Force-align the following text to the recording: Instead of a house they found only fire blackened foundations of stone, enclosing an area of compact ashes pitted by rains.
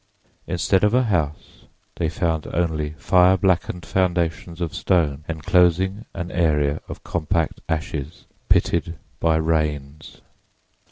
Instead 0.47 0.83
of 0.83 0.95
a 0.95 1.03
house 1.03 1.65
they 1.97 2.09
found 2.09 2.47
only 2.51 2.93
fire 2.97 3.37
blackened 3.37 3.85
foundations 3.85 4.59
of 4.59 4.73
stone, 4.73 5.23
enclosing 5.29 6.05
an 6.15 6.31
area 6.31 6.81
of 6.87 7.03
compact 7.03 7.61
ashes 7.69 8.25
pitted 8.49 8.95
by 9.19 9.35
rains. 9.35 10.21